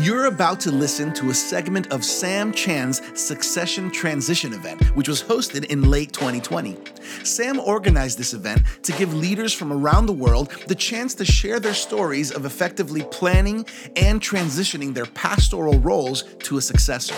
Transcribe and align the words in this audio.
You're 0.00 0.26
about 0.26 0.60
to 0.60 0.70
listen 0.70 1.14
to 1.14 1.30
a 1.30 1.34
segment 1.34 1.90
of 1.90 2.04
Sam 2.04 2.52
Chand's 2.52 3.00
Succession 3.18 3.90
Transition 3.90 4.52
event, 4.52 4.94
which 4.94 5.08
was 5.08 5.22
hosted 5.22 5.64
in 5.64 5.88
late 5.88 6.12
2020. 6.12 6.76
Sam 7.24 7.58
organized 7.58 8.18
this 8.18 8.34
event 8.34 8.60
to 8.82 8.92
give 8.92 9.14
leaders 9.14 9.54
from 9.54 9.72
around 9.72 10.04
the 10.04 10.12
world 10.12 10.50
the 10.66 10.74
chance 10.74 11.14
to 11.14 11.24
share 11.24 11.58
their 11.58 11.72
stories 11.72 12.30
of 12.30 12.44
effectively 12.44 13.04
planning 13.10 13.64
and 13.96 14.20
transitioning 14.20 14.92
their 14.92 15.06
pastoral 15.06 15.78
roles 15.78 16.24
to 16.40 16.58
a 16.58 16.60
successor. 16.60 17.14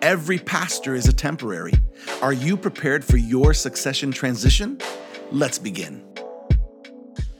Every 0.00 0.38
pastor 0.38 0.94
is 0.94 1.08
a 1.08 1.12
temporary. 1.12 1.72
Are 2.22 2.32
you 2.32 2.56
prepared 2.56 3.04
for 3.04 3.16
your 3.16 3.52
succession 3.52 4.12
transition? 4.12 4.78
Let's 5.32 5.58
begin. 5.58 6.04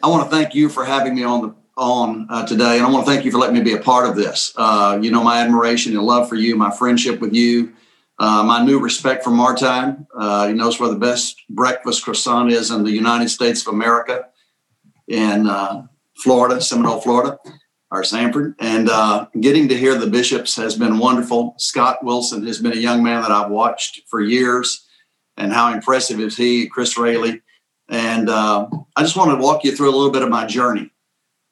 I 0.02 0.08
want 0.08 0.28
to 0.28 0.36
thank 0.36 0.56
you 0.56 0.68
for 0.68 0.84
having 0.84 1.14
me 1.14 1.22
on 1.22 1.42
the 1.42 1.61
on 1.76 2.26
uh, 2.28 2.46
today, 2.46 2.76
and 2.76 2.86
I 2.86 2.90
want 2.90 3.06
to 3.06 3.10
thank 3.10 3.24
you 3.24 3.30
for 3.30 3.38
letting 3.38 3.56
me 3.56 3.62
be 3.62 3.72
a 3.72 3.80
part 3.80 4.08
of 4.08 4.14
this. 4.14 4.52
Uh, 4.56 4.98
you 5.00 5.10
know, 5.10 5.22
my 5.22 5.40
admiration 5.40 5.96
and 5.96 6.02
love 6.02 6.28
for 6.28 6.34
you, 6.34 6.54
my 6.54 6.70
friendship 6.70 7.20
with 7.20 7.32
you, 7.32 7.72
uh, 8.18 8.42
my 8.42 8.62
new 8.62 8.78
respect 8.78 9.24
for 9.24 9.30
Martijn. 9.30 10.06
Uh, 10.16 10.48
he 10.48 10.54
knows 10.54 10.78
where 10.78 10.90
the 10.90 10.98
best 10.98 11.42
breakfast 11.48 12.04
croissant 12.04 12.52
is 12.52 12.70
in 12.70 12.84
the 12.84 12.90
United 12.90 13.30
States 13.30 13.66
of 13.66 13.72
America, 13.72 14.26
in 15.08 15.48
uh, 15.48 15.86
Florida, 16.22 16.60
Seminole, 16.60 17.00
Florida, 17.00 17.38
or 17.90 18.04
Sanford. 18.04 18.54
And 18.58 18.88
uh, 18.90 19.26
getting 19.40 19.68
to 19.68 19.76
hear 19.76 19.96
the 19.96 20.06
bishops 20.06 20.54
has 20.56 20.76
been 20.76 20.98
wonderful. 20.98 21.54
Scott 21.58 22.04
Wilson 22.04 22.46
has 22.46 22.60
been 22.60 22.72
a 22.72 22.76
young 22.76 23.02
man 23.02 23.22
that 23.22 23.30
I've 23.30 23.50
watched 23.50 24.02
for 24.08 24.20
years, 24.20 24.86
and 25.38 25.52
how 25.52 25.72
impressive 25.72 26.20
is 26.20 26.36
he, 26.36 26.68
Chris 26.68 26.98
Railey. 26.98 27.40
And 27.88 28.30
I 28.30 28.68
just 29.00 29.16
want 29.16 29.30
to 29.30 29.42
walk 29.42 29.64
you 29.64 29.74
through 29.74 29.90
a 29.90 29.96
little 29.96 30.12
bit 30.12 30.22
of 30.22 30.28
my 30.28 30.46
journey. 30.46 30.91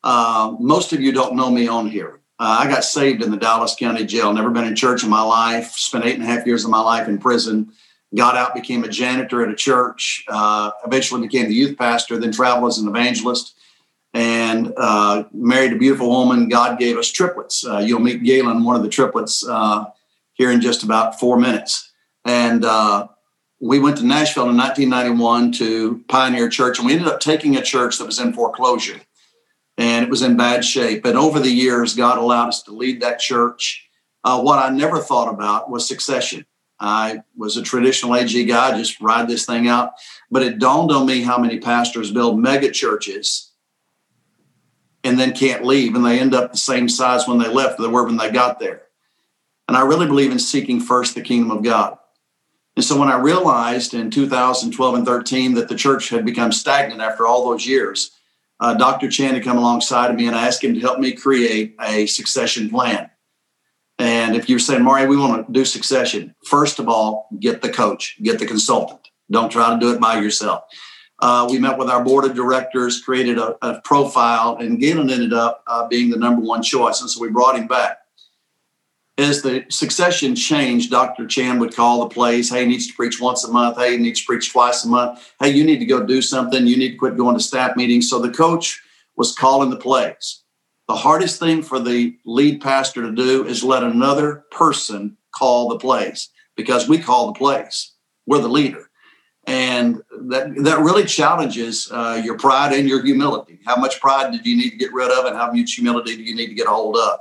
Uh, 0.02 0.56
most 0.58 0.92
of 0.92 1.00
you 1.00 1.12
don't 1.12 1.36
know 1.36 1.50
me 1.50 1.68
on 1.68 1.88
here. 1.88 2.20
Uh, 2.38 2.60
I 2.60 2.68
got 2.68 2.84
saved 2.84 3.22
in 3.22 3.30
the 3.30 3.36
Dallas 3.36 3.74
County 3.74 4.04
Jail. 4.04 4.32
Never 4.32 4.50
been 4.50 4.64
in 4.64 4.74
church 4.74 5.02
in 5.02 5.10
my 5.10 5.20
life. 5.20 5.72
Spent 5.72 6.06
eight 6.06 6.14
and 6.14 6.22
a 6.22 6.26
half 6.26 6.46
years 6.46 6.64
of 6.64 6.70
my 6.70 6.80
life 6.80 7.06
in 7.06 7.18
prison. 7.18 7.72
Got 8.16 8.36
out, 8.36 8.54
became 8.54 8.82
a 8.82 8.88
janitor 8.88 9.42
at 9.42 9.50
a 9.50 9.54
church. 9.54 10.24
Uh, 10.26 10.70
eventually 10.84 11.20
became 11.20 11.48
the 11.48 11.54
youth 11.54 11.76
pastor. 11.76 12.18
Then 12.18 12.32
traveled 12.32 12.70
as 12.70 12.78
an 12.78 12.88
evangelist, 12.88 13.54
and 14.14 14.72
uh, 14.76 15.24
married 15.32 15.74
a 15.74 15.76
beautiful 15.76 16.08
woman. 16.08 16.48
God 16.48 16.78
gave 16.78 16.96
us 16.96 17.10
triplets. 17.10 17.64
Uh, 17.64 17.78
you'll 17.78 18.00
meet 18.00 18.24
Galen, 18.24 18.64
one 18.64 18.74
of 18.74 18.82
the 18.82 18.88
triplets, 18.88 19.46
here 20.32 20.50
in 20.50 20.62
just 20.62 20.82
about 20.82 21.20
four 21.20 21.38
minutes. 21.38 21.92
And 22.24 22.64
we 23.60 23.78
went 23.78 23.98
to 23.98 24.06
Nashville 24.06 24.48
in 24.48 24.56
1991 24.56 25.52
to 25.52 26.02
Pioneer 26.08 26.48
Church, 26.48 26.78
and 26.78 26.86
we 26.86 26.94
ended 26.94 27.06
up 27.06 27.20
taking 27.20 27.56
a 27.56 27.62
church 27.62 27.98
that 27.98 28.06
was 28.06 28.18
in 28.18 28.32
foreclosure 28.32 28.98
and 29.78 30.04
it 30.04 30.10
was 30.10 30.22
in 30.22 30.36
bad 30.36 30.64
shape. 30.64 31.04
And 31.04 31.16
over 31.16 31.40
the 31.40 31.50
years, 31.50 31.94
God 31.94 32.18
allowed 32.18 32.48
us 32.48 32.62
to 32.64 32.72
lead 32.72 33.00
that 33.00 33.18
church. 33.18 33.88
Uh, 34.22 34.40
what 34.40 34.58
I 34.58 34.70
never 34.70 34.98
thought 34.98 35.32
about 35.32 35.70
was 35.70 35.88
succession. 35.88 36.44
I 36.78 37.22
was 37.36 37.56
a 37.56 37.62
traditional 37.62 38.16
AG 38.16 38.44
guy, 38.46 38.76
just 38.76 39.00
ride 39.00 39.28
this 39.28 39.44
thing 39.44 39.68
out. 39.68 39.92
But 40.30 40.42
it 40.42 40.58
dawned 40.58 40.90
on 40.90 41.06
me 41.06 41.22
how 41.22 41.38
many 41.38 41.58
pastors 41.58 42.10
build 42.10 42.38
mega 42.38 42.70
churches 42.70 43.52
and 45.04 45.18
then 45.18 45.32
can't 45.32 45.64
leave, 45.64 45.94
and 45.94 46.04
they 46.04 46.20
end 46.20 46.34
up 46.34 46.52
the 46.52 46.58
same 46.58 46.88
size 46.88 47.26
when 47.26 47.38
they 47.38 47.48
left 47.48 47.78
they 47.78 47.86
were 47.86 48.04
when 48.04 48.16
they 48.16 48.30
got 48.30 48.58
there. 48.58 48.82
And 49.68 49.76
I 49.76 49.82
really 49.82 50.06
believe 50.06 50.32
in 50.32 50.38
seeking 50.38 50.80
first 50.80 51.14
the 51.14 51.22
kingdom 51.22 51.50
of 51.50 51.62
God. 51.62 51.96
And 52.76 52.84
so 52.84 52.98
when 52.98 53.08
I 53.08 53.18
realized 53.18 53.94
in 53.94 54.10
2012 54.10 54.94
and 54.94 55.06
13 55.06 55.54
that 55.54 55.68
the 55.68 55.74
church 55.74 56.08
had 56.08 56.24
become 56.24 56.52
stagnant 56.52 57.00
after 57.00 57.26
all 57.26 57.44
those 57.44 57.66
years, 57.66 58.12
uh, 58.60 58.74
Dr. 58.74 59.08
Chand 59.08 59.36
to 59.36 59.42
come 59.42 59.56
alongside 59.56 60.10
of 60.10 60.16
me 60.16 60.26
and 60.26 60.36
I 60.36 60.46
asked 60.46 60.62
him 60.62 60.74
to 60.74 60.80
help 60.80 60.98
me 60.98 61.12
create 61.12 61.74
a 61.80 62.06
succession 62.06 62.68
plan. 62.68 63.10
And 63.98 64.34
if 64.34 64.48
you're 64.48 64.58
saying, 64.58 64.82
Maury, 64.82 65.06
we 65.06 65.16
want 65.16 65.46
to 65.46 65.52
do 65.52 65.64
succession, 65.64 66.34
first 66.46 66.78
of 66.78 66.88
all, 66.88 67.28
get 67.38 67.60
the 67.60 67.68
coach, 67.68 68.16
get 68.22 68.38
the 68.38 68.46
consultant. 68.46 69.00
Don't 69.30 69.50
try 69.50 69.72
to 69.72 69.78
do 69.78 69.92
it 69.92 70.00
by 70.00 70.20
yourself. 70.20 70.64
Uh, 71.20 71.46
we 71.50 71.58
met 71.58 71.76
with 71.76 71.90
our 71.90 72.02
board 72.02 72.24
of 72.24 72.34
directors, 72.34 73.02
created 73.02 73.36
a, 73.36 73.56
a 73.60 73.80
profile, 73.82 74.56
and 74.58 74.80
Galen 74.80 75.10
ended 75.10 75.34
up 75.34 75.62
uh, 75.66 75.86
being 75.86 76.08
the 76.08 76.16
number 76.16 76.40
one 76.40 76.62
choice. 76.62 77.02
And 77.02 77.10
so 77.10 77.20
we 77.20 77.28
brought 77.28 77.58
him 77.58 77.66
back 77.66 77.98
as 79.20 79.42
the 79.42 79.64
succession 79.68 80.34
changed, 80.34 80.90
Dr. 80.90 81.26
Chand 81.26 81.60
would 81.60 81.74
call 81.74 82.00
the 82.00 82.14
place. 82.14 82.50
Hey, 82.50 82.62
he 82.62 82.68
needs 82.68 82.86
to 82.88 82.94
preach 82.94 83.20
once 83.20 83.44
a 83.44 83.50
month. 83.50 83.78
Hey, 83.78 83.92
he 83.92 83.98
needs 83.98 84.20
to 84.20 84.26
preach 84.26 84.52
twice 84.52 84.84
a 84.84 84.88
month. 84.88 85.32
Hey, 85.40 85.50
you 85.50 85.64
need 85.64 85.78
to 85.78 85.86
go 85.86 86.04
do 86.04 86.22
something. 86.22 86.66
You 86.66 86.76
need 86.76 86.92
to 86.92 86.96
quit 86.96 87.16
going 87.16 87.36
to 87.36 87.42
staff 87.42 87.76
meetings. 87.76 88.08
So 88.08 88.18
the 88.18 88.30
coach 88.30 88.82
was 89.16 89.34
calling 89.34 89.70
the 89.70 89.76
plays. 89.76 90.42
The 90.88 90.96
hardest 90.96 91.38
thing 91.38 91.62
for 91.62 91.78
the 91.78 92.16
lead 92.24 92.60
pastor 92.60 93.02
to 93.02 93.12
do 93.12 93.46
is 93.46 93.62
let 93.62 93.84
another 93.84 94.44
person 94.50 95.16
call 95.32 95.68
the 95.68 95.78
plays 95.78 96.30
because 96.56 96.88
we 96.88 96.98
call 96.98 97.26
the 97.26 97.38
plays. 97.38 97.92
We're 98.26 98.40
the 98.40 98.48
leader. 98.48 98.90
And 99.46 100.02
that, 100.28 100.54
that 100.64 100.80
really 100.80 101.04
challenges 101.04 101.88
uh, 101.90 102.20
your 102.24 102.36
pride 102.36 102.72
and 102.72 102.88
your 102.88 103.04
humility. 103.04 103.60
How 103.64 103.76
much 103.76 104.00
pride 104.00 104.32
did 104.32 104.44
you 104.44 104.56
need 104.56 104.70
to 104.70 104.76
get 104.76 104.92
rid 104.92 105.10
of, 105.10 105.24
and 105.24 105.36
how 105.36 105.50
much 105.52 105.74
humility 105.74 106.16
do 106.16 106.22
you 106.22 106.34
need 106.34 106.48
to 106.48 106.54
get 106.54 106.66
a 106.66 106.70
hold 106.70 106.96
of? 106.96 107.20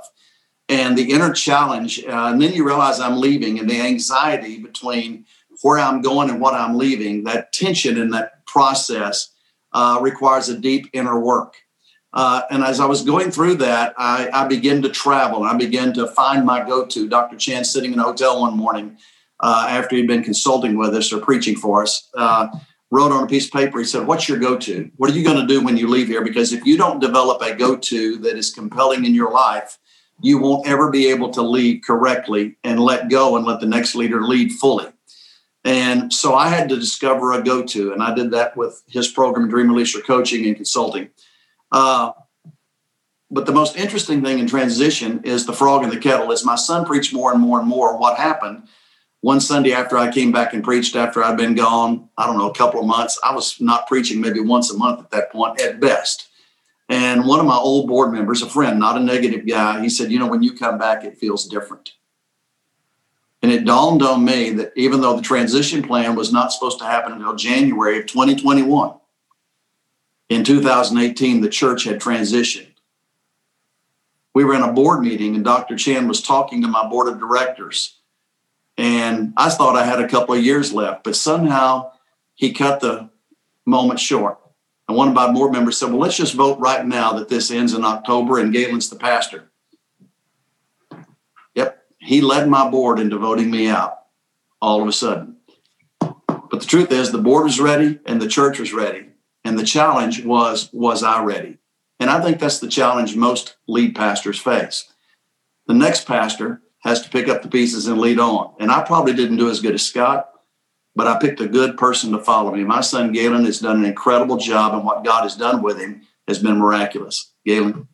And 0.70 0.96
the 0.96 1.10
inner 1.10 1.32
challenge. 1.32 2.02
Uh, 2.04 2.30
and 2.32 2.40
then 2.40 2.54
you 2.54 2.66
realize 2.66 3.00
I'm 3.00 3.18
leaving, 3.18 3.58
and 3.58 3.68
the 3.68 3.80
anxiety 3.80 4.58
between 4.58 5.26
where 5.62 5.78
I'm 5.78 6.00
going 6.00 6.30
and 6.30 6.40
what 6.40 6.54
I'm 6.54 6.78
leaving, 6.78 7.24
that 7.24 7.52
tension 7.52 7.98
in 7.98 8.10
that 8.10 8.46
process 8.46 9.32
uh, 9.72 9.98
requires 10.00 10.48
a 10.48 10.58
deep 10.58 10.88
inner 10.92 11.20
work. 11.20 11.56
Uh, 12.12 12.42
and 12.50 12.64
as 12.64 12.80
I 12.80 12.86
was 12.86 13.02
going 13.02 13.30
through 13.30 13.56
that, 13.56 13.94
I, 13.96 14.28
I 14.32 14.46
began 14.48 14.82
to 14.82 14.88
travel 14.88 15.44
I 15.44 15.56
began 15.56 15.92
to 15.94 16.08
find 16.08 16.44
my 16.44 16.64
go 16.66 16.84
to. 16.86 17.08
Dr. 17.08 17.36
Chand 17.36 17.66
sitting 17.66 17.92
in 17.92 17.98
a 17.98 18.02
hotel 18.02 18.40
one 18.40 18.56
morning 18.56 18.96
uh, 19.38 19.66
after 19.68 19.96
he'd 19.96 20.08
been 20.08 20.24
consulting 20.24 20.76
with 20.76 20.94
us 20.94 21.12
or 21.12 21.20
preaching 21.20 21.56
for 21.56 21.82
us. 21.82 22.08
Uh, 22.14 22.48
wrote 22.90 23.12
on 23.12 23.22
a 23.22 23.26
piece 23.26 23.46
of 23.46 23.52
paper, 23.52 23.78
he 23.78 23.84
said, 23.84 24.06
What's 24.06 24.28
your 24.28 24.38
go 24.38 24.56
to? 24.58 24.90
What 24.96 25.10
are 25.10 25.12
you 25.12 25.24
going 25.24 25.40
to 25.40 25.46
do 25.46 25.64
when 25.64 25.76
you 25.76 25.86
leave 25.86 26.08
here? 26.08 26.24
Because 26.24 26.52
if 26.52 26.64
you 26.66 26.76
don't 26.76 27.00
develop 27.00 27.40
a 27.42 27.54
go 27.54 27.76
to 27.76 28.16
that 28.18 28.36
is 28.36 28.52
compelling 28.52 29.04
in 29.04 29.14
your 29.14 29.30
life, 29.30 29.78
you 30.22 30.38
won't 30.38 30.66
ever 30.66 30.90
be 30.90 31.08
able 31.08 31.30
to 31.30 31.42
lead 31.42 31.84
correctly 31.84 32.56
and 32.64 32.80
let 32.80 33.08
go 33.08 33.36
and 33.36 33.46
let 33.46 33.60
the 33.60 33.66
next 33.66 33.94
leader 33.94 34.22
lead 34.22 34.52
fully. 34.52 34.86
And 35.64 36.12
so 36.12 36.34
I 36.34 36.48
had 36.48 36.68
to 36.70 36.76
discover 36.76 37.32
a 37.32 37.42
go 37.42 37.62
to, 37.62 37.92
and 37.92 38.02
I 38.02 38.14
did 38.14 38.30
that 38.30 38.56
with 38.56 38.82
his 38.86 39.08
program, 39.08 39.48
Dream 39.48 39.68
Releaser 39.68 40.02
Coaching 40.04 40.46
and 40.46 40.56
Consulting. 40.56 41.10
Uh, 41.70 42.12
but 43.30 43.46
the 43.46 43.52
most 43.52 43.76
interesting 43.76 44.22
thing 44.22 44.38
in 44.38 44.46
transition 44.46 45.20
is 45.22 45.46
the 45.46 45.52
frog 45.52 45.84
in 45.84 45.90
the 45.90 45.98
kettle. 45.98 46.32
As 46.32 46.44
my 46.44 46.56
son 46.56 46.84
preached 46.84 47.12
more 47.12 47.32
and 47.32 47.40
more 47.40 47.60
and 47.60 47.68
more, 47.68 47.96
what 47.96 48.18
happened 48.18 48.64
one 49.20 49.40
Sunday 49.40 49.72
after 49.72 49.98
I 49.98 50.10
came 50.10 50.32
back 50.32 50.54
and 50.54 50.64
preached 50.64 50.96
after 50.96 51.22
I'd 51.22 51.36
been 51.36 51.54
gone, 51.54 52.08
I 52.16 52.26
don't 52.26 52.38
know, 52.38 52.48
a 52.48 52.54
couple 52.54 52.80
of 52.80 52.86
months, 52.86 53.18
I 53.22 53.34
was 53.34 53.60
not 53.60 53.86
preaching 53.86 54.20
maybe 54.20 54.40
once 54.40 54.72
a 54.72 54.78
month 54.78 55.00
at 55.00 55.10
that 55.10 55.30
point 55.30 55.60
at 55.60 55.78
best. 55.78 56.29
And 56.90 57.24
one 57.24 57.38
of 57.38 57.46
my 57.46 57.56
old 57.56 57.86
board 57.86 58.12
members, 58.12 58.42
a 58.42 58.50
friend, 58.50 58.80
not 58.80 58.96
a 58.96 59.00
negative 59.00 59.46
guy, 59.46 59.80
he 59.80 59.88
said, 59.88 60.10
You 60.10 60.18
know, 60.18 60.26
when 60.26 60.42
you 60.42 60.54
come 60.54 60.76
back, 60.76 61.04
it 61.04 61.16
feels 61.16 61.46
different. 61.46 61.92
And 63.42 63.52
it 63.52 63.64
dawned 63.64 64.02
on 64.02 64.24
me 64.24 64.50
that 64.50 64.72
even 64.74 65.00
though 65.00 65.16
the 65.16 65.22
transition 65.22 65.82
plan 65.82 66.16
was 66.16 66.32
not 66.32 66.52
supposed 66.52 66.80
to 66.80 66.84
happen 66.84 67.12
until 67.12 67.36
January 67.36 68.00
of 68.00 68.06
2021, 68.06 68.94
in 70.28 70.44
2018, 70.44 71.40
the 71.40 71.48
church 71.48 71.84
had 71.84 72.00
transitioned. 72.00 72.66
We 74.34 74.44
were 74.44 74.54
in 74.54 74.62
a 74.62 74.72
board 74.72 75.00
meeting, 75.00 75.36
and 75.36 75.44
Dr. 75.44 75.76
Chand 75.76 76.08
was 76.08 76.20
talking 76.20 76.60
to 76.62 76.68
my 76.68 76.88
board 76.88 77.08
of 77.08 77.20
directors. 77.20 77.98
And 78.76 79.32
I 79.36 79.48
thought 79.50 79.76
I 79.76 79.84
had 79.84 80.00
a 80.00 80.08
couple 80.08 80.34
of 80.34 80.44
years 80.44 80.72
left, 80.72 81.04
but 81.04 81.16
somehow 81.16 81.92
he 82.34 82.52
cut 82.52 82.80
the 82.80 83.10
moment 83.64 84.00
short. 84.00 84.38
And 84.90 84.96
one 84.96 85.06
of 85.06 85.14
my 85.14 85.30
board 85.30 85.52
members 85.52 85.78
said, 85.78 85.90
Well, 85.90 86.00
let's 86.00 86.16
just 86.16 86.34
vote 86.34 86.58
right 86.58 86.84
now 86.84 87.12
that 87.12 87.28
this 87.28 87.52
ends 87.52 87.74
in 87.74 87.84
October 87.84 88.40
and 88.40 88.52
Galen's 88.52 88.90
the 88.90 88.96
pastor. 88.96 89.52
Yep. 91.54 91.84
He 92.00 92.20
led 92.20 92.48
my 92.48 92.68
board 92.68 92.98
into 92.98 93.16
voting 93.16 93.52
me 93.52 93.68
out 93.68 94.00
all 94.60 94.82
of 94.82 94.88
a 94.88 94.92
sudden. 94.92 95.36
But 96.00 96.58
the 96.58 96.66
truth 96.66 96.90
is, 96.90 97.12
the 97.12 97.18
board 97.18 97.44
was 97.44 97.60
ready 97.60 98.00
and 98.04 98.20
the 98.20 98.26
church 98.26 98.58
was 98.58 98.72
ready. 98.72 99.06
And 99.44 99.56
the 99.56 99.64
challenge 99.64 100.24
was, 100.24 100.68
was 100.72 101.04
I 101.04 101.22
ready? 101.22 101.58
And 102.00 102.10
I 102.10 102.20
think 102.20 102.40
that's 102.40 102.58
the 102.58 102.66
challenge 102.66 103.14
most 103.14 103.58
lead 103.68 103.94
pastors 103.94 104.40
face. 104.40 104.92
The 105.68 105.74
next 105.74 106.04
pastor 106.04 106.62
has 106.80 107.00
to 107.02 107.10
pick 107.10 107.28
up 107.28 107.42
the 107.42 107.48
pieces 107.48 107.86
and 107.86 108.00
lead 108.00 108.18
on. 108.18 108.54
And 108.58 108.72
I 108.72 108.82
probably 108.82 109.12
didn't 109.12 109.36
do 109.36 109.50
as 109.50 109.60
good 109.60 109.74
as 109.74 109.86
Scott 109.86 110.30
but 110.96 111.06
I 111.06 111.18
picked 111.18 111.40
a 111.40 111.48
good 111.48 111.76
person 111.76 112.12
to 112.12 112.18
follow 112.18 112.54
me. 112.54 112.64
My 112.64 112.80
son 112.80 113.12
Galen 113.12 113.44
has 113.44 113.60
done 113.60 113.78
an 113.78 113.84
incredible 113.84 114.36
job, 114.36 114.74
and 114.74 114.84
what 114.84 115.04
God 115.04 115.22
has 115.22 115.36
done 115.36 115.62
with 115.62 115.78
him 115.78 116.02
has 116.28 116.38
been 116.38 116.58
miraculous. 116.58 117.32
Galen. 117.46 117.88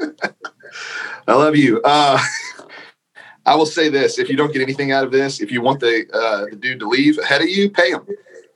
I 0.00 1.34
love 1.34 1.56
you. 1.56 1.80
Uh, 1.82 2.18
I 3.46 3.54
will 3.54 3.66
say 3.66 3.88
this: 3.88 4.18
if 4.18 4.28
you 4.28 4.36
don't 4.36 4.52
get 4.52 4.62
anything 4.62 4.92
out 4.92 5.04
of 5.04 5.12
this, 5.12 5.40
if 5.40 5.50
you 5.50 5.62
want 5.62 5.80
the 5.80 6.06
uh, 6.12 6.46
the 6.50 6.56
dude 6.56 6.80
to 6.80 6.88
leave 6.88 7.18
ahead 7.18 7.40
of 7.40 7.48
you, 7.48 7.70
pay 7.70 7.90
him. 7.90 8.06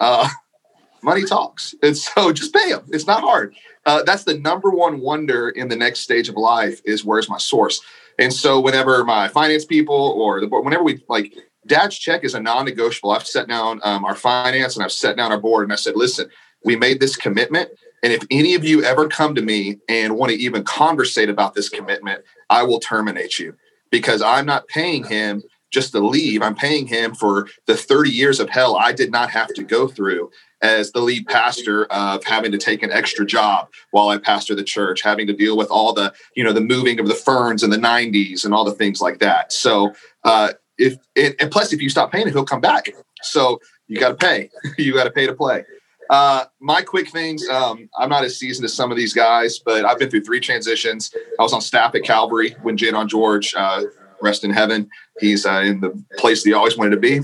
Uh, 0.01 0.29
money 1.03 1.25
talks. 1.25 1.75
And 1.83 1.97
so 1.97 2.33
just 2.33 2.55
pay 2.55 2.69
him. 2.69 2.83
It's 2.91 3.07
not 3.07 3.23
hard. 3.23 3.55
Uh, 3.85 4.03
that's 4.05 4.25
the 4.25 4.39
number 4.39 4.71
one 4.71 5.01
wonder 5.01 5.49
in 5.49 5.69
the 5.69 5.77
next 5.77 6.01
stage 6.01 6.29
of 6.29 6.37
life 6.37 6.81
is 6.85 7.05
where's 7.05 7.29
my 7.29 7.39
source. 7.39 7.81
And 8.19 8.33
so 8.33 8.61
whenever 8.61 9.03
my 9.05 9.27
finance 9.29 9.65
people 9.65 9.97
or 9.97 10.41
the 10.41 10.47
board, 10.47 10.65
whenever 10.65 10.85
we 10.85 11.03
like 11.09 11.35
dad's 11.67 11.99
check 11.99 12.25
is 12.25 12.35
a 12.35 12.41
non-negotiable. 12.41 13.11
I've 13.11 13.27
set 13.27 13.49
down 13.49 13.81
um, 13.85 14.05
our 14.05 14.15
finance 14.15 14.77
and 14.77 14.85
I've 14.85 14.93
set 14.93 15.17
down 15.17 15.33
our 15.33 15.41
board 15.41 15.65
and 15.65 15.73
I 15.73 15.77
said, 15.77 15.97
listen, 15.97 16.29
we 16.65 16.77
made 16.77 17.01
this 17.01 17.17
commitment. 17.17 17.71
And 18.03 18.13
if 18.13 18.25
any 18.31 18.55
of 18.55 18.65
you 18.65 18.83
ever 18.83 19.09
come 19.09 19.35
to 19.35 19.43
me 19.43 19.79
and 19.89 20.17
want 20.17 20.33
to 20.33 20.39
even 20.39 20.65
conversate 20.65 21.29
about 21.29 21.55
this 21.55 21.69
commitment, 21.69 22.25
I 22.51 22.65
will 22.65 22.81
terminate 22.81 23.39
you 23.39 23.55
because 23.91 24.23
I'm 24.23 24.47
not 24.47 24.67
paying 24.69 25.05
him 25.05 25.43
just 25.71 25.93
to 25.93 26.01
leave. 26.01 26.43
I'm 26.43 26.55
paying 26.55 26.87
him 26.87 27.15
for 27.15 27.49
the 27.67 27.77
30 27.77 28.11
years 28.11 28.41
of 28.41 28.51
hell 28.51 28.77
I 28.77 28.93
did 28.93 29.11
not 29.11 29.31
have 29.31 29.49
to 29.55 29.63
go 29.63 29.89
through 29.89 30.31
as 30.61 30.93
the 30.93 31.01
lead 31.01 31.27
pastor 31.27 31.87
of 31.87 32.23
having 32.25 32.53
to 32.53 32.59
take 32.59 32.83
an 32.83 32.93
extra 32.93 33.27
job 33.27 33.69
while 33.91 34.09
I 34.09 34.19
pastor 34.19 34.55
the 34.55 34.63
church, 34.63 35.03
having 35.03 35.27
to 35.27 35.33
deal 35.33 35.57
with 35.57 35.71
all 35.71 35.93
the, 35.93 36.13
you 36.37 36.45
know, 36.45 36.53
the 36.53 36.61
moving 36.61 37.01
of 37.01 37.09
the 37.09 37.15
ferns 37.15 37.63
in 37.63 37.71
the 37.71 37.77
90s 37.77 38.45
and 38.45 38.55
all 38.55 38.65
the 38.65 38.75
things 38.75 39.01
like 39.01 39.19
that. 39.21 39.53
So, 39.53 39.93
uh, 40.25 40.53
if 40.79 40.97
and 41.17 41.51
plus, 41.51 41.73
if 41.73 41.81
you 41.81 41.89
stop 41.89 42.13
paying, 42.13 42.27
it, 42.27 42.33
he'll 42.33 42.45
come 42.45 42.61
back. 42.61 42.91
So 43.23 43.61
you 43.89 43.99
got 43.99 44.09
to 44.09 44.15
pay. 44.15 44.51
you 44.79 44.95
got 44.95 45.05
to 45.05 45.11
pay 45.11 45.27
to 45.27 45.35
play. 45.35 45.65
Uh, 46.11 46.45
my 46.61 46.83
quick 46.83 47.11
things. 47.11 47.49
Um, 47.49 47.89
I'm 47.99 48.09
not 48.09 48.25
as 48.25 48.39
seasoned 48.39 48.65
as 48.65 48.75
some 48.75 48.91
of 48.91 48.97
these 48.97 49.15
guys, 49.15 49.59
but 49.59 49.85
I've 49.85 49.99
been 49.99 50.11
through 50.11 50.25
three 50.25 50.41
transitions. 50.41 51.15
I 51.39 51.43
was 51.43 51.53
on 51.53 51.61
staff 51.61 51.95
at 51.95 52.03
Calvary 52.05 52.55
when 52.63 52.77
Jadon 52.77 53.09
George 53.09 53.55
uh, 53.57 53.85
rest 54.21 54.45
in 54.45 54.51
heaven. 54.51 54.89
He's 55.21 55.47
uh, 55.47 55.63
in 55.65 55.81
the 55.81 55.91
place 56.19 56.43
that 56.43 56.51
he 56.51 56.55
always 56.55 56.77
wanted 56.77 56.91
to 56.91 56.97
be. 56.99 57.21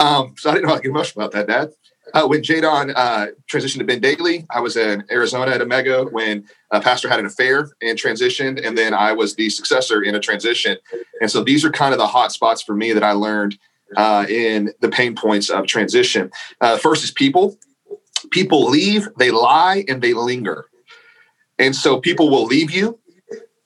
Um, 0.00 0.34
so 0.38 0.50
I 0.50 0.54
didn't 0.54 0.64
know 0.64 0.70
how 0.70 0.76
to 0.76 0.82
get 0.82 0.90
emotional 0.90 1.24
about 1.24 1.32
that, 1.32 1.46
Dad. 1.46 1.72
Uh, 2.14 2.26
when 2.26 2.42
Jadon 2.42 2.92
uh, 2.94 3.28
transitioned 3.50 3.78
to 3.78 3.84
Ben 3.84 4.00
Daly, 4.00 4.46
I 4.50 4.60
was 4.60 4.76
in 4.76 5.02
Arizona 5.10 5.52
at 5.52 5.62
Omega 5.62 6.04
when 6.04 6.46
a 6.70 6.80
Pastor 6.80 7.08
had 7.08 7.18
an 7.20 7.26
affair 7.26 7.70
and 7.80 7.98
transitioned, 7.98 8.64
and 8.64 8.76
then 8.76 8.92
I 8.92 9.12
was 9.12 9.34
the 9.34 9.48
successor 9.48 10.02
in 10.02 10.14
a 10.14 10.20
transition. 10.20 10.76
And 11.20 11.30
so 11.30 11.42
these 11.42 11.64
are 11.64 11.70
kind 11.70 11.92
of 11.94 11.98
the 11.98 12.06
hot 12.06 12.32
spots 12.32 12.62
for 12.62 12.74
me 12.74 12.92
that 12.92 13.02
I 13.02 13.12
learned 13.12 13.58
uh, 13.96 14.26
in 14.28 14.72
the 14.80 14.88
pain 14.88 15.14
points 15.14 15.48
of 15.48 15.66
transition. 15.66 16.30
Uh, 16.60 16.76
first 16.76 17.02
is 17.02 17.10
people. 17.10 17.56
People 18.30 18.68
leave, 18.68 19.08
they 19.16 19.30
lie, 19.30 19.84
and 19.88 20.02
they 20.02 20.12
linger. 20.12 20.66
And 21.58 21.74
so 21.74 21.98
people 22.00 22.30
will 22.30 22.44
leave 22.44 22.70
you. 22.70 22.98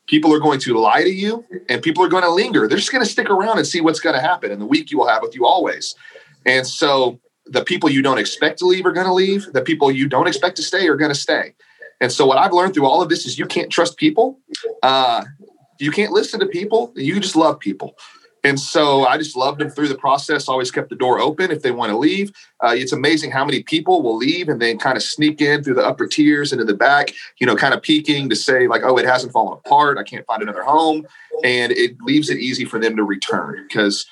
People 0.06 0.32
are 0.32 0.38
going 0.38 0.60
to 0.60 0.78
lie 0.78 1.02
to 1.02 1.10
you, 1.10 1.44
and 1.68 1.82
people 1.82 2.04
are 2.04 2.08
going 2.08 2.22
to 2.22 2.30
linger. 2.30 2.68
They're 2.68 2.78
just 2.78 2.92
going 2.92 3.04
to 3.04 3.10
stick 3.10 3.28
around 3.28 3.58
and 3.58 3.66
see 3.66 3.80
what's 3.80 3.98
going 3.98 4.14
to 4.14 4.20
happen 4.20 4.52
in 4.52 4.60
the 4.60 4.66
week 4.66 4.92
you 4.92 4.98
will 4.98 5.08
have 5.08 5.22
with 5.22 5.34
you 5.34 5.44
always. 5.44 5.96
And 6.46 6.64
so 6.64 7.18
the 7.46 7.64
people 7.64 7.88
you 7.88 8.02
don't 8.02 8.18
expect 8.18 8.58
to 8.58 8.66
leave 8.66 8.86
are 8.86 8.92
going 8.92 9.06
to 9.06 9.12
leave. 9.12 9.52
The 9.52 9.62
people 9.62 9.90
you 9.90 10.08
don't 10.08 10.26
expect 10.26 10.56
to 10.56 10.62
stay 10.62 10.88
are 10.88 10.96
going 10.96 11.12
to 11.12 11.18
stay. 11.18 11.54
And 12.00 12.12
so 12.12 12.26
what 12.26 12.38
I've 12.38 12.52
learned 12.52 12.74
through 12.74 12.86
all 12.86 13.00
of 13.00 13.08
this 13.08 13.26
is 13.26 13.38
you 13.38 13.46
can't 13.46 13.70
trust 13.70 13.96
people. 13.96 14.38
Uh, 14.82 15.24
you 15.78 15.90
can't 15.90 16.12
listen 16.12 16.40
to 16.40 16.46
people. 16.46 16.92
You 16.96 17.20
just 17.20 17.36
love 17.36 17.58
people. 17.58 17.96
And 18.44 18.60
so 18.60 19.04
I 19.04 19.18
just 19.18 19.34
loved 19.34 19.60
them 19.60 19.70
through 19.70 19.88
the 19.88 19.98
process. 19.98 20.48
Always 20.48 20.70
kept 20.70 20.88
the 20.88 20.94
door 20.94 21.18
open 21.18 21.50
if 21.50 21.62
they 21.62 21.72
want 21.72 21.90
to 21.90 21.98
leave. 21.98 22.30
Uh, 22.62 22.74
it's 22.76 22.92
amazing 22.92 23.32
how 23.32 23.44
many 23.44 23.64
people 23.64 24.02
will 24.02 24.16
leave 24.16 24.48
and 24.48 24.62
then 24.62 24.78
kind 24.78 24.96
of 24.96 25.02
sneak 25.02 25.40
in 25.40 25.64
through 25.64 25.74
the 25.74 25.84
upper 25.84 26.06
tiers 26.06 26.52
into 26.52 26.64
the 26.64 26.74
back, 26.74 27.12
you 27.38 27.46
know, 27.46 27.56
kind 27.56 27.74
of 27.74 27.82
peeking 27.82 28.28
to 28.28 28.36
say 28.36 28.68
like, 28.68 28.82
"Oh, 28.84 28.98
it 28.98 29.04
hasn't 29.04 29.32
fallen 29.32 29.58
apart. 29.64 29.98
I 29.98 30.04
can't 30.04 30.24
find 30.26 30.42
another 30.42 30.62
home," 30.62 31.04
and 31.42 31.72
it 31.72 32.00
leaves 32.02 32.30
it 32.30 32.38
easy 32.38 32.64
for 32.64 32.78
them 32.78 32.94
to 32.94 33.02
return 33.02 33.64
because 33.66 34.06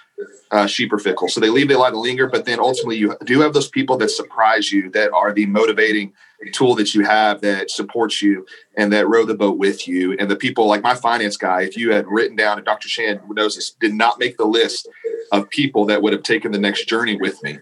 uh, 0.50 0.67
sheep 0.67 0.93
are 0.93 0.99
fickle. 0.99 1.29
So 1.29 1.41
they 1.41 1.50
leave, 1.50 1.69
they 1.69 1.75
lie 1.75 1.91
to 1.91 1.99
linger, 1.99 2.29
but 2.29 2.44
then 2.44 2.61
ultimately 2.61 2.97
you 2.97 3.17
do 3.25 3.41
have 3.41 3.53
those 3.53 3.69
people 3.69 3.97
that 3.99 4.11
surprise 4.11 4.71
you, 4.73 4.91
that 4.91 5.12
are 5.12 5.32
the 5.32 5.47
motivating 5.47 6.12
tool 6.53 6.75
that 6.75 6.94
you 6.94 7.05
have 7.05 7.41
that 7.41 7.71
supports 7.71 8.21
you 8.21 8.47
and 8.76 8.93
that 8.93 9.09
row 9.09 9.25
the 9.25 9.35
boat 9.35 9.59
with 9.59 9.88
you. 9.88 10.17
And 10.19 10.31
the 10.31 10.37
people 10.37 10.67
like 10.67 10.82
my 10.82 10.94
finance 10.94 11.37
guy, 11.37 11.62
if 11.62 11.76
you 11.76 11.93
had 11.93 12.06
written 12.06 12.37
down, 12.37 12.59
and 12.59 12.65
Dr. 12.65 12.88
Chand 12.88 13.21
knows 13.31 13.56
this, 13.56 13.71
did 13.71 13.94
not 13.94 14.19
make 14.19 14.37
the 14.37 14.44
list 14.44 14.88
of 15.32 15.49
people 15.50 15.87
that 15.87 16.03
would 16.03 16.12
have 16.12 16.23
taken 16.23 16.53
the 16.53 16.59
next 16.59 16.87
journey 16.87 17.17
with 17.17 17.43
me. 17.43 17.59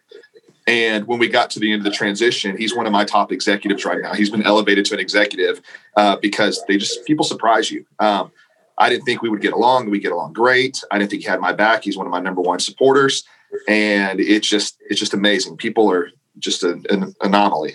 And 0.66 1.06
when 1.06 1.18
we 1.18 1.28
got 1.28 1.50
to 1.50 1.60
the 1.60 1.72
end 1.72 1.80
of 1.80 1.84
the 1.84 1.90
transition, 1.90 2.56
he's 2.56 2.74
one 2.74 2.86
of 2.86 2.92
my 2.92 3.04
top 3.04 3.32
executives 3.32 3.84
right 3.84 4.00
now. 4.00 4.14
He's 4.14 4.30
been 4.30 4.44
elevated 4.44 4.84
to 4.86 4.94
an 4.94 5.00
executive 5.00 5.60
uh, 5.96 6.16
because 6.16 6.62
they 6.68 6.76
just 6.76 7.04
people 7.04 7.24
surprise 7.24 7.70
you. 7.70 7.84
Um, 7.98 8.30
I 8.78 8.88
didn't 8.88 9.04
think 9.04 9.22
we 9.22 9.28
would 9.28 9.40
get 9.40 9.52
along. 9.52 9.90
We 9.90 10.00
get 10.00 10.12
along 10.12 10.32
great. 10.32 10.82
I 10.90 10.98
didn't 10.98 11.10
think 11.10 11.22
he 11.22 11.28
had 11.28 11.40
my 11.40 11.52
back. 11.52 11.84
He's 11.84 11.96
one 11.96 12.06
of 12.06 12.12
my 12.12 12.20
number 12.20 12.40
one 12.40 12.58
supporters, 12.58 13.24
and 13.68 14.20
it's 14.20 14.48
just 14.48 14.78
it's 14.88 14.98
just 14.98 15.14
amazing. 15.14 15.56
People 15.56 15.90
are 15.90 16.10
just 16.38 16.62
a, 16.62 16.80
an 16.90 17.14
anomaly. 17.20 17.74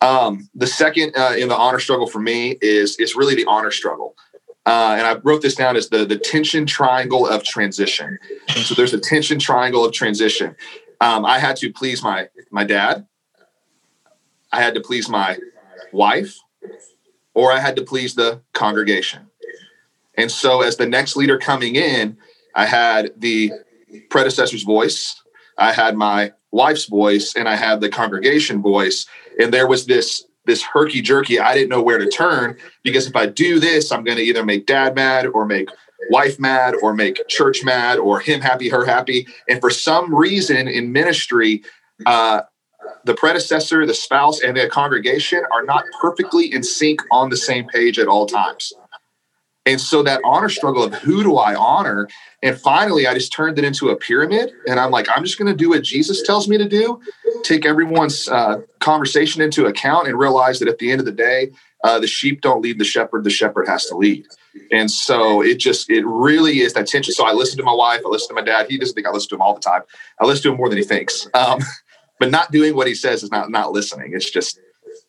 Um, 0.00 0.48
the 0.54 0.66
second 0.66 1.14
uh, 1.16 1.34
in 1.36 1.48
the 1.48 1.56
honor 1.56 1.80
struggle 1.80 2.06
for 2.06 2.20
me 2.20 2.56
is 2.62 2.96
is 2.96 3.14
really 3.14 3.34
the 3.34 3.44
honor 3.46 3.70
struggle. 3.70 4.16
Uh, 4.66 4.96
and 4.98 5.06
I 5.06 5.14
wrote 5.24 5.42
this 5.42 5.54
down 5.54 5.76
as 5.76 5.88
the 5.88 6.04
the 6.04 6.18
tension 6.18 6.66
triangle 6.66 7.26
of 7.26 7.42
transition. 7.42 8.18
So 8.48 8.74
there's 8.74 8.94
a 8.94 9.00
tension 9.00 9.38
triangle 9.38 9.84
of 9.84 9.92
transition. 9.92 10.54
Um, 11.00 11.24
I 11.24 11.38
had 11.38 11.56
to 11.56 11.72
please 11.72 12.02
my 12.02 12.28
my 12.50 12.64
dad. 12.64 13.06
I 14.52 14.62
had 14.62 14.74
to 14.74 14.80
please 14.80 15.08
my 15.08 15.38
wife, 15.92 16.38
or 17.34 17.52
I 17.52 17.60
had 17.60 17.76
to 17.76 17.82
please 17.82 18.14
the 18.14 18.40
congregation. 18.52 19.27
And 20.18 20.30
so, 20.30 20.60
as 20.62 20.76
the 20.76 20.86
next 20.86 21.16
leader 21.16 21.38
coming 21.38 21.76
in, 21.76 22.18
I 22.54 22.66
had 22.66 23.12
the 23.16 23.52
predecessor's 24.10 24.64
voice, 24.64 25.14
I 25.56 25.72
had 25.72 25.96
my 25.96 26.32
wife's 26.50 26.86
voice, 26.86 27.34
and 27.36 27.48
I 27.48 27.56
had 27.56 27.80
the 27.80 27.88
congregation 27.88 28.60
voice. 28.60 29.06
And 29.40 29.54
there 29.54 29.66
was 29.66 29.86
this 29.86 30.24
this 30.44 30.62
herky 30.62 31.02
jerky. 31.02 31.38
I 31.38 31.54
didn't 31.54 31.68
know 31.68 31.82
where 31.82 31.98
to 31.98 32.08
turn 32.08 32.56
because 32.82 33.06
if 33.06 33.14
I 33.14 33.26
do 33.26 33.60
this, 33.60 33.92
I'm 33.92 34.02
going 34.02 34.16
to 34.16 34.24
either 34.24 34.44
make 34.44 34.66
dad 34.66 34.94
mad 34.94 35.26
or 35.26 35.44
make 35.44 35.68
wife 36.10 36.40
mad 36.40 36.74
or 36.82 36.94
make 36.94 37.20
church 37.28 37.62
mad 37.62 37.98
or 37.98 38.18
him 38.18 38.40
happy, 38.40 38.68
her 38.70 38.84
happy. 38.84 39.26
And 39.48 39.60
for 39.60 39.68
some 39.68 40.14
reason 40.14 40.66
in 40.66 40.90
ministry, 40.90 41.62
uh, 42.06 42.42
the 43.04 43.14
predecessor, 43.14 43.84
the 43.84 43.94
spouse, 43.94 44.40
and 44.40 44.56
the 44.56 44.68
congregation 44.68 45.42
are 45.52 45.64
not 45.64 45.84
perfectly 46.00 46.52
in 46.52 46.62
sync 46.62 47.02
on 47.10 47.28
the 47.28 47.36
same 47.36 47.66
page 47.66 47.98
at 47.98 48.08
all 48.08 48.24
times. 48.24 48.72
And 49.68 49.78
so 49.78 50.02
that 50.02 50.22
honor 50.24 50.48
struggle 50.48 50.82
of 50.82 50.94
who 50.94 51.22
do 51.22 51.36
I 51.36 51.54
honor? 51.54 52.08
And 52.42 52.58
finally, 52.58 53.06
I 53.06 53.12
just 53.12 53.34
turned 53.34 53.58
it 53.58 53.64
into 53.66 53.90
a 53.90 53.96
pyramid. 53.96 54.50
And 54.66 54.80
I'm 54.80 54.90
like, 54.90 55.06
I'm 55.14 55.22
just 55.22 55.38
going 55.38 55.50
to 55.50 55.56
do 55.56 55.68
what 55.68 55.82
Jesus 55.82 56.22
tells 56.22 56.48
me 56.48 56.56
to 56.56 56.66
do, 56.66 56.98
take 57.42 57.66
everyone's 57.66 58.28
uh, 58.28 58.62
conversation 58.80 59.42
into 59.42 59.66
account, 59.66 60.08
and 60.08 60.18
realize 60.18 60.58
that 60.60 60.68
at 60.68 60.78
the 60.78 60.90
end 60.90 61.00
of 61.00 61.04
the 61.04 61.12
day, 61.12 61.50
uh, 61.84 61.98
the 61.98 62.06
sheep 62.06 62.40
don't 62.40 62.62
lead 62.62 62.78
the 62.78 62.84
shepherd, 62.84 63.24
the 63.24 63.30
shepherd 63.30 63.68
has 63.68 63.84
to 63.86 63.94
lead. 63.94 64.26
And 64.72 64.90
so 64.90 65.42
it 65.42 65.58
just, 65.58 65.90
it 65.90 66.04
really 66.06 66.60
is 66.60 66.72
that 66.72 66.86
tension. 66.86 67.12
So 67.12 67.26
I 67.26 67.32
listen 67.32 67.58
to 67.58 67.62
my 67.62 67.74
wife, 67.74 68.00
I 68.06 68.08
listen 68.08 68.28
to 68.28 68.34
my 68.34 68.46
dad. 68.46 68.68
He 68.70 68.78
doesn't 68.78 68.94
think 68.94 69.06
I 69.06 69.10
listen 69.10 69.28
to 69.28 69.34
him 69.34 69.42
all 69.42 69.54
the 69.54 69.60
time. 69.60 69.82
I 70.18 70.24
listen 70.24 70.44
to 70.44 70.48
him 70.52 70.56
more 70.56 70.70
than 70.70 70.78
he 70.78 70.84
thinks. 70.84 71.28
Um, 71.34 71.60
but 72.18 72.30
not 72.30 72.50
doing 72.50 72.74
what 72.74 72.86
he 72.86 72.94
says 72.94 73.22
is 73.22 73.30
not 73.30 73.50
not 73.50 73.70
listening. 73.72 74.12
It's 74.14 74.30
just 74.30 74.58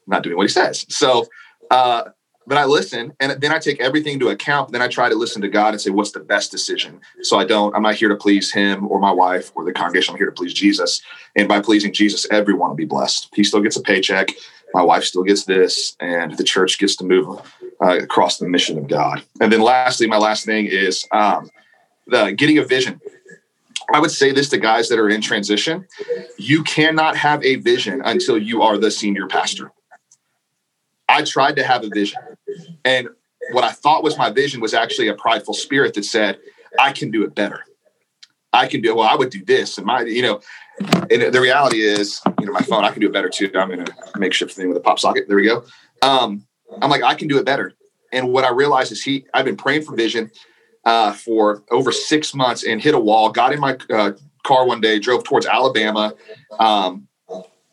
not 0.06 0.22
doing 0.22 0.36
what 0.36 0.44
he 0.44 0.50
says. 0.50 0.86
So 0.90 1.26
uh, 1.72 2.04
but 2.50 2.58
I 2.58 2.66
listen 2.66 3.14
and 3.20 3.40
then 3.40 3.52
I 3.52 3.60
take 3.60 3.80
everything 3.80 4.14
into 4.14 4.30
account. 4.30 4.72
Then 4.72 4.82
I 4.82 4.88
try 4.88 5.08
to 5.08 5.16
listen 5.16 5.40
to 5.44 5.48
God 5.48 5.76
and 5.76 5.80
say, 5.80 5.92
what's 5.92 6.12
the 6.12 6.20
best 6.20 6.50
decision? 6.50 7.00
So 7.22 7.38
I 7.38 7.46
don't, 7.46 7.76
I'm 7.76 7.84
not 7.84 7.94
here 7.94 8.10
to 8.10 8.16
please 8.16 8.52
him 8.52 8.88
or 8.88 9.00
my 9.00 9.12
wife 9.12 9.52
or 9.54 9.64
the 9.64 9.72
congregation. 9.72 10.14
I'm 10.14 10.18
here 10.18 10.26
to 10.26 10.32
please 10.34 10.54
Jesus. 10.54 11.02
And 11.36 11.48
by 11.48 11.62
pleasing 11.62 11.94
Jesus, 11.94 12.26
everyone 12.32 12.70
will 12.70 12.76
be 12.76 12.86
blessed. 12.86 13.30
He 13.36 13.44
still 13.44 13.62
gets 13.62 13.78
a 13.78 13.82
paycheck. 13.82 14.30
My 14.74 14.82
wife 14.82 15.04
still 15.04 15.24
gets 15.24 15.46
this, 15.46 15.96
and 16.00 16.38
the 16.38 16.44
church 16.44 16.78
gets 16.78 16.96
to 16.98 17.04
move 17.04 17.40
uh, 17.82 17.98
across 17.98 18.38
the 18.38 18.48
mission 18.48 18.78
of 18.78 18.88
God. 18.88 19.24
And 19.42 19.52
then 19.52 19.62
lastly, 19.62 20.08
my 20.08 20.18
last 20.18 20.46
thing 20.46 20.66
is 20.66 21.08
um, 21.12 21.50
the 22.08 22.32
getting 22.32 22.58
a 22.58 22.64
vision. 22.64 23.00
I 23.94 24.00
would 24.00 24.12
say 24.12 24.32
this 24.32 24.50
to 24.50 24.58
guys 24.58 24.90
that 24.90 25.00
are 25.00 25.10
in 25.10 25.22
transition 25.22 25.88
you 26.38 26.64
cannot 26.64 27.18
have 27.18 27.44
a 27.44 27.56
vision 27.56 28.02
until 28.06 28.38
you 28.38 28.62
are 28.62 28.78
the 28.78 28.90
senior 28.90 29.28
pastor. 29.28 29.72
I 31.10 31.24
tried 31.24 31.56
to 31.58 31.64
have 31.64 31.84
a 31.84 31.90
vision. 31.90 32.20
And 32.86 33.10
what 33.52 33.64
I 33.64 33.72
thought 33.72 34.04
was 34.04 34.18
my 34.18 34.30
vision 34.30 34.62
was 34.62 34.74
actually 34.74 35.08
a 35.08 35.16
prideful 35.16 35.54
spirit 35.54 35.94
that 35.96 36.06
said, 36.06 36.40
I 36.80 36.92
can 36.92 37.12
do 37.12 37.24
it 37.24 37.36
better. 37.36 37.64
I 38.52 38.68
can 38.68 38.82
do 38.82 38.96
well, 38.96 39.08
I 39.08 39.16
would 39.16 39.30
do 39.30 39.44
this. 39.46 39.78
And 39.78 39.86
my, 39.86 40.02
you 40.02 40.22
know, 40.22 40.42
and 41.12 41.34
the 41.34 41.42
reality 41.42 41.82
is, 41.82 42.22
you 42.40 42.46
know, 42.46 42.52
my 42.52 42.62
phone, 42.62 42.84
I 42.84 42.92
can 42.92 43.02
do 43.02 43.08
it 43.08 43.14
better 43.14 43.30
too. 43.30 43.52
I'm 43.56 43.72
in 43.72 43.82
a 43.82 44.18
makeshift 44.18 44.54
thing 44.54 44.70
with 44.70 44.78
a 44.78 44.82
pop 44.82 45.00
socket. 45.00 45.28
There 45.28 45.38
we 45.38 45.46
go. 45.46 45.66
Um, 46.02 46.46
I'm 46.82 46.90
like, 46.90 47.04
I 47.04 47.16
can 47.16 47.28
do 47.28 47.38
it 47.38 47.46
better. 47.46 47.74
And 48.12 48.32
what 48.32 48.44
I 48.44 48.50
realized 48.50 48.92
is 48.92 49.04
he, 49.04 49.26
I've 49.34 49.46
been 49.46 49.58
praying 49.58 49.84
for 49.84 49.96
vision 49.96 50.32
uh, 50.86 51.14
for 51.14 51.64
over 51.70 51.92
six 51.92 52.34
months 52.34 52.64
and 52.64 52.82
hit 52.82 52.96
a 52.96 53.00
wall, 53.00 53.30
got 53.30 53.54
in 53.54 53.60
my 53.60 53.78
uh, 53.92 54.14
car 54.44 54.66
one 54.66 54.82
day, 54.82 55.00
drove 55.00 55.24
towards 55.24 55.46
Alabama, 55.46 56.14
um, 56.60 57.08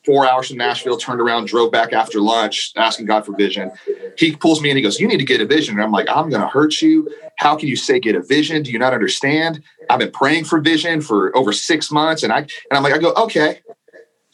four 0.06 0.26
hours 0.26 0.48
from 0.48 0.56
Nashville, 0.56 0.96
turned 0.96 1.20
around, 1.20 1.48
drove 1.48 1.72
back 1.72 1.92
after 1.92 2.20
lunch, 2.20 2.72
asking 2.76 3.06
God 3.06 3.26
for 3.26 3.36
vision. 3.36 3.72
He 4.16 4.36
pulls 4.36 4.62
me 4.62 4.70
in. 4.70 4.76
He 4.76 4.82
goes, 4.82 5.00
"You 5.00 5.08
need 5.08 5.18
to 5.18 5.24
get 5.24 5.40
a 5.40 5.46
vision." 5.46 5.74
And 5.74 5.82
I'm 5.82 5.90
like, 5.90 6.08
"I'm 6.08 6.30
going 6.30 6.40
to 6.40 6.48
hurt 6.48 6.80
you. 6.80 7.10
How 7.36 7.56
can 7.56 7.68
you 7.68 7.76
say 7.76 7.98
get 7.98 8.14
a 8.14 8.22
vision? 8.22 8.62
Do 8.62 8.70
you 8.70 8.78
not 8.78 8.94
understand? 8.94 9.62
I've 9.90 9.98
been 9.98 10.12
praying 10.12 10.44
for 10.44 10.60
vision 10.60 11.00
for 11.00 11.36
over 11.36 11.52
six 11.52 11.90
months." 11.90 12.22
And 12.22 12.32
I 12.32 12.38
and 12.38 12.48
I'm 12.70 12.82
like, 12.84 12.94
I 12.94 12.98
go, 12.98 13.12
"Okay." 13.14 13.60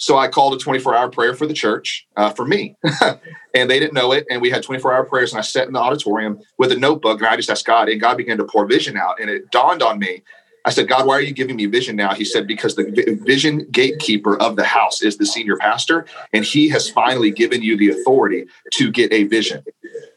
So 0.03 0.19
I 0.19 0.27
called 0.27 0.53
a 0.55 0.59
24 0.59 0.97
hour 0.97 1.09
prayer 1.11 1.33
for 1.33 1.47
the 1.47 1.55
church 1.55 2.09
uh, 2.17 2.31
for 2.31 2.45
me. 2.45 2.75
and 3.55 3.71
they 3.71 3.79
didn't 3.79 3.95
know 3.95 4.11
it. 4.11 4.27
And 4.31 4.43
we 4.43 4.51
had 4.51 4.65
24 4.65 4.93
hour 4.93 5.05
prayers. 5.05 5.33
And 5.33 5.39
I 5.39 5.43
sat 5.43 5.69
in 5.69 5.73
the 5.73 5.79
auditorium 5.79 6.41
with 6.59 6.73
a 6.73 6.77
notebook 6.77 7.19
and 7.21 7.29
I 7.29 7.37
just 7.37 7.49
asked 7.49 7.67
God, 7.67 7.89
and 7.89 8.01
God 8.01 8.17
began 8.17 8.37
to 8.39 8.45
pour 8.45 8.67
vision 8.67 8.97
out. 8.97 9.21
And 9.21 9.31
it 9.31 9.49
dawned 9.53 9.81
on 9.81 10.01
me. 10.01 10.25
I 10.65 10.71
said, 10.71 10.89
God, 10.89 11.07
why 11.07 11.15
are 11.15 11.21
you 11.21 11.33
giving 11.33 11.57
me 11.57 11.67
vision 11.67 11.97
now? 11.97 12.15
He 12.15 12.25
said, 12.25 12.47
because 12.47 12.77
the 12.77 13.19
vision 13.23 13.67
gatekeeper 13.71 14.41
of 14.41 14.57
the 14.57 14.65
house 14.65 15.03
is 15.03 15.17
the 15.17 15.27
senior 15.27 15.57
pastor. 15.57 16.07
And 16.33 16.45
he 16.45 16.69
has 16.69 16.89
finally 16.89 17.31
given 17.31 17.63
you 17.63 17.77
the 17.77 17.91
authority 17.91 18.47
to 18.75 18.91
get 18.91 19.13
a 19.13 19.25
vision. 19.25 19.65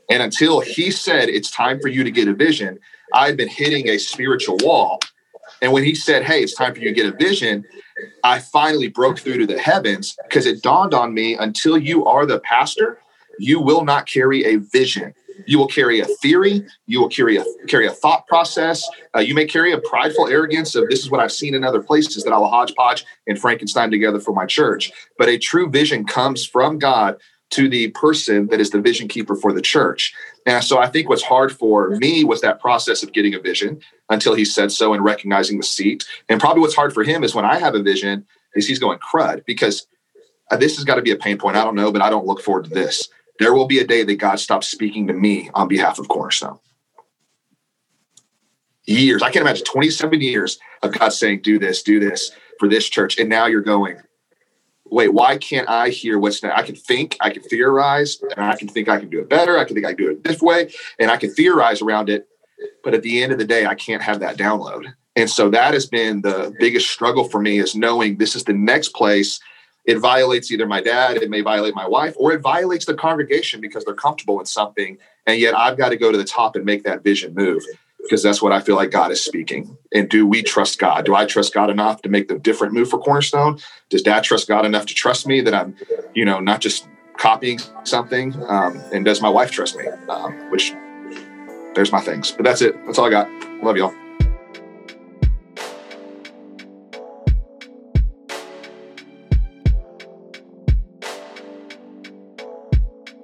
And 0.09 0.21
until 0.21 0.59
he 0.59 0.91
said 0.91 1.29
it's 1.29 1.49
time 1.49 1.79
for 1.79 1.87
you 1.87 2.03
to 2.03 2.11
get 2.11 2.27
a 2.27 2.33
vision, 2.33 2.79
I'd 3.13 3.37
been 3.37 3.49
hitting 3.49 3.89
a 3.89 3.97
spiritual 3.97 4.57
wall. 4.61 4.99
And 5.61 5.71
when 5.71 5.83
he 5.83 5.95
said, 5.95 6.23
Hey, 6.23 6.43
it's 6.43 6.53
time 6.53 6.73
for 6.73 6.79
you 6.79 6.89
to 6.89 6.93
get 6.93 7.11
a 7.11 7.17
vision, 7.17 7.65
I 8.23 8.39
finally 8.39 8.89
broke 8.89 9.19
through 9.19 9.39
to 9.39 9.47
the 9.47 9.57
heavens 9.57 10.15
because 10.27 10.45
it 10.45 10.61
dawned 10.61 10.93
on 10.93 11.13
me 11.13 11.35
until 11.35 11.77
you 11.77 12.05
are 12.05 12.25
the 12.25 12.39
pastor, 12.39 12.99
you 13.39 13.59
will 13.59 13.83
not 13.83 14.07
carry 14.07 14.43
a 14.45 14.57
vision. 14.57 15.13
You 15.47 15.57
will 15.57 15.67
carry 15.67 15.99
a 15.99 16.05
theory. 16.05 16.65
You 16.87 16.99
will 16.99 17.09
carry 17.09 17.37
a 17.37 17.45
carry 17.67 17.87
a 17.87 17.91
thought 17.91 18.27
process. 18.27 18.87
Uh, 19.15 19.19
you 19.19 19.33
may 19.33 19.45
carry 19.45 19.73
a 19.73 19.79
prideful 19.79 20.27
arrogance 20.27 20.75
of 20.75 20.89
this 20.89 20.99
is 20.99 21.11
what 21.11 21.19
I've 21.19 21.31
seen 21.31 21.53
in 21.53 21.63
other 21.63 21.81
places 21.81 22.23
that 22.23 22.33
I 22.33 22.37
will 22.37 22.49
hodgepodge 22.49 23.05
and 23.27 23.39
Frankenstein 23.39 23.91
together 23.91 24.19
for 24.19 24.33
my 24.33 24.45
church. 24.45 24.91
But 25.17 25.29
a 25.29 25.37
true 25.37 25.69
vision 25.69 26.05
comes 26.05 26.45
from 26.45 26.79
God 26.79 27.17
to 27.51 27.69
the 27.69 27.89
person 27.89 28.47
that 28.47 28.59
is 28.59 28.71
the 28.71 28.81
vision 28.81 29.07
keeper 29.07 29.35
for 29.35 29.53
the 29.53 29.61
church. 29.61 30.13
And 30.45 30.63
so 30.63 30.79
I 30.79 30.87
think 30.87 31.09
what's 31.09 31.23
hard 31.23 31.51
for 31.55 31.91
me 31.91 32.23
was 32.23 32.41
that 32.41 32.59
process 32.59 33.03
of 33.03 33.13
getting 33.13 33.35
a 33.35 33.39
vision 33.39 33.79
until 34.09 34.33
he 34.33 34.45
said 34.45 34.71
so 34.71 34.93
and 34.93 35.03
recognizing 35.03 35.57
the 35.57 35.63
seat. 35.63 36.05
And 36.27 36.39
probably 36.39 36.61
what's 36.61 36.75
hard 36.75 36.93
for 36.93 37.03
him 37.03 37.23
is 37.23 37.35
when 37.35 37.45
I 37.45 37.57
have 37.57 37.75
a 37.75 37.83
vision 37.83 38.25
is 38.55 38.67
he's 38.67 38.79
going 38.79 38.99
crud 38.99 39.45
because 39.45 39.87
uh, 40.51 40.57
this 40.57 40.75
has 40.75 40.85
got 40.85 40.95
to 40.95 41.01
be 41.01 41.11
a 41.11 41.15
pain 41.15 41.37
point. 41.37 41.55
I 41.55 41.63
don't 41.63 41.75
know, 41.75 41.91
but 41.91 42.01
I 42.01 42.09
don't 42.09 42.25
look 42.25 42.41
forward 42.41 42.65
to 42.65 42.69
this. 42.71 43.09
There 43.39 43.53
will 43.53 43.67
be 43.67 43.79
a 43.79 43.87
day 43.87 44.03
that 44.03 44.15
God 44.15 44.39
stops 44.39 44.67
speaking 44.67 45.07
to 45.07 45.13
me 45.13 45.49
on 45.53 45.67
behalf 45.67 45.99
of 45.99 46.07
Cornerstone. 46.07 46.59
Years. 48.85 49.23
I 49.23 49.31
can't 49.31 49.41
imagine 49.41 49.65
27 49.65 50.21
years 50.21 50.59
of 50.83 50.97
God 50.97 51.09
saying, 51.09 51.41
do 51.41 51.57
this, 51.57 51.81
do 51.81 51.99
this 51.99 52.31
for 52.59 52.69
this 52.69 52.87
church. 52.87 53.17
And 53.17 53.27
now 53.27 53.47
you're 53.47 53.61
going, 53.61 53.97
wait, 54.85 55.11
why 55.11 55.37
can't 55.37 55.67
I 55.67 55.89
hear 55.89 56.19
what's 56.19 56.43
now? 56.43 56.55
I 56.55 56.61
can 56.61 56.75
think, 56.75 57.17
I 57.19 57.31
can 57.31 57.41
theorize, 57.41 58.21
and 58.21 58.45
I 58.45 58.55
can 58.55 58.67
think 58.67 58.87
I 58.87 58.99
can 58.99 59.09
do 59.09 59.19
it 59.19 59.29
better. 59.29 59.57
I 59.57 59.65
can 59.65 59.73
think 59.73 59.87
I 59.87 59.93
can 59.93 60.05
do 60.05 60.11
it 60.11 60.23
this 60.23 60.41
way, 60.41 60.71
and 60.99 61.09
I 61.09 61.17
can 61.17 61.33
theorize 61.33 61.81
around 61.81 62.09
it. 62.09 62.27
But 62.83 62.93
at 62.93 63.01
the 63.01 63.21
end 63.21 63.31
of 63.31 63.39
the 63.39 63.45
day, 63.45 63.65
I 63.65 63.75
can't 63.75 64.01
have 64.01 64.19
that 64.19 64.37
download. 64.37 64.93
And 65.15 65.29
so 65.29 65.49
that 65.49 65.73
has 65.73 65.85
been 65.87 66.21
the 66.21 66.53
biggest 66.59 66.89
struggle 66.89 67.27
for 67.27 67.41
me 67.41 67.57
is 67.59 67.75
knowing 67.75 68.17
this 68.17 68.35
is 68.35 68.43
the 68.43 68.53
next 68.53 68.89
place. 68.89 69.39
It 69.85 69.99
violates 69.99 70.51
either 70.51 70.65
my 70.65 70.81
dad, 70.81 71.17
it 71.17 71.29
may 71.29 71.41
violate 71.41 71.75
my 71.75 71.87
wife, 71.87 72.15
or 72.17 72.33
it 72.33 72.41
violates 72.41 72.85
the 72.85 72.95
congregation 72.95 73.61
because 73.61 73.85
they're 73.85 73.93
comfortable 73.93 74.39
in 74.39 74.45
something. 74.45 74.97
And 75.27 75.39
yet 75.39 75.55
I've 75.55 75.77
got 75.77 75.89
to 75.89 75.97
go 75.97 76.11
to 76.11 76.17
the 76.17 76.23
top 76.23 76.55
and 76.55 76.65
make 76.65 76.83
that 76.83 77.03
vision 77.03 77.33
move 77.33 77.63
because 78.01 78.21
that's 78.21 78.41
what 78.41 78.51
I 78.51 78.59
feel 78.61 78.75
like 78.75 78.91
God 78.91 79.11
is 79.11 79.23
speaking. 79.23 79.77
And 79.93 80.09
do 80.09 80.27
we 80.27 80.43
trust 80.43 80.79
God? 80.79 81.05
Do 81.05 81.15
I 81.15 81.25
trust 81.25 81.53
God 81.53 81.69
enough 81.69 82.01
to 82.03 82.09
make 82.09 82.27
the 82.27 82.37
different 82.37 82.73
move 82.73 82.89
for 82.89 82.99
Cornerstone? 82.99 83.59
Does 83.89 84.01
Dad 84.01 84.23
trust 84.23 84.47
God 84.47 84.65
enough 84.65 84.85
to 84.87 84.93
trust 84.93 85.27
me 85.27 85.41
that 85.41 85.53
I'm, 85.53 85.75
you 86.13 86.25
know, 86.25 86.39
not 86.39 86.61
just 86.61 86.87
copying 87.17 87.59
something? 87.83 88.35
Um, 88.47 88.81
and 88.91 89.05
does 89.05 89.21
my 89.21 89.29
wife 89.29 89.51
trust 89.51 89.77
me? 89.77 89.87
Um, 90.09 90.33
which 90.51 90.73
there's 91.73 91.91
my 91.91 92.01
things. 92.01 92.31
But 92.31 92.43
that's 92.43 92.61
it. 92.61 92.75
That's 92.85 92.99
all 92.99 93.05
I 93.05 93.09
got. 93.09 93.29
Love 93.63 93.77
y'all. 93.77 93.93